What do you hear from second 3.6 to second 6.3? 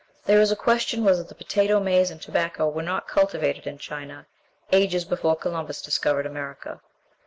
in China ages before Columbus discovered